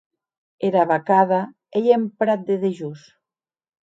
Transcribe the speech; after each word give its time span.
Era 0.69 0.85
vacada 0.91 1.41
ei 1.81 1.91
en 1.97 2.05
prat 2.23 2.47
de 2.47 2.57
dejós. 2.65 3.05